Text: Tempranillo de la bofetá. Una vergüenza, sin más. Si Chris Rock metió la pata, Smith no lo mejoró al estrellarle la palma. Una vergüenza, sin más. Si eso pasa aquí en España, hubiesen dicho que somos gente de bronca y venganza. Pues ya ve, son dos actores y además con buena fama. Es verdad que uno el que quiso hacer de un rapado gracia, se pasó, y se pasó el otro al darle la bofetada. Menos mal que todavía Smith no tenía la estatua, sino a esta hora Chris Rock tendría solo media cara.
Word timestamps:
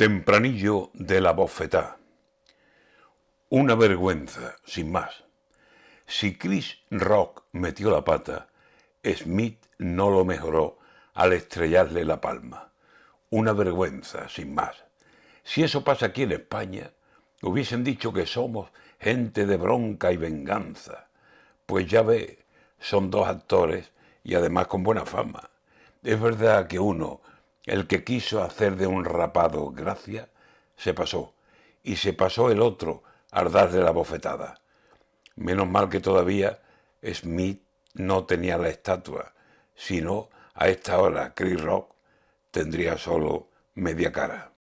Tempranillo 0.00 0.90
de 0.94 1.20
la 1.20 1.32
bofetá. 1.32 1.98
Una 3.50 3.74
vergüenza, 3.74 4.56
sin 4.64 4.90
más. 4.90 5.24
Si 6.06 6.38
Chris 6.38 6.78
Rock 6.90 7.44
metió 7.52 7.90
la 7.90 8.02
pata, 8.02 8.48
Smith 9.04 9.62
no 9.76 10.08
lo 10.08 10.24
mejoró 10.24 10.78
al 11.12 11.34
estrellarle 11.34 12.06
la 12.06 12.18
palma. 12.18 12.72
Una 13.28 13.52
vergüenza, 13.52 14.26
sin 14.30 14.54
más. 14.54 14.74
Si 15.42 15.62
eso 15.62 15.84
pasa 15.84 16.06
aquí 16.06 16.22
en 16.22 16.32
España, 16.32 16.92
hubiesen 17.42 17.84
dicho 17.84 18.10
que 18.10 18.24
somos 18.24 18.70
gente 18.98 19.44
de 19.44 19.58
bronca 19.58 20.12
y 20.12 20.16
venganza. 20.16 21.10
Pues 21.66 21.86
ya 21.86 22.00
ve, 22.00 22.46
son 22.78 23.10
dos 23.10 23.28
actores 23.28 23.92
y 24.24 24.34
además 24.34 24.66
con 24.66 24.82
buena 24.82 25.04
fama. 25.04 25.50
Es 26.02 26.18
verdad 26.18 26.68
que 26.68 26.78
uno 26.78 27.20
el 27.66 27.86
que 27.86 28.04
quiso 28.04 28.42
hacer 28.42 28.76
de 28.76 28.86
un 28.86 29.04
rapado 29.04 29.70
gracia, 29.70 30.28
se 30.76 30.94
pasó, 30.94 31.34
y 31.82 31.96
se 31.96 32.12
pasó 32.12 32.50
el 32.50 32.60
otro 32.60 33.02
al 33.30 33.52
darle 33.52 33.82
la 33.82 33.90
bofetada. 33.90 34.60
Menos 35.36 35.68
mal 35.68 35.88
que 35.88 36.00
todavía 36.00 36.60
Smith 37.02 37.62
no 37.94 38.24
tenía 38.24 38.58
la 38.58 38.68
estatua, 38.68 39.34
sino 39.74 40.30
a 40.54 40.68
esta 40.68 40.98
hora 40.98 41.34
Chris 41.34 41.60
Rock 41.60 41.94
tendría 42.50 42.98
solo 42.98 43.48
media 43.74 44.12
cara. 44.12 44.52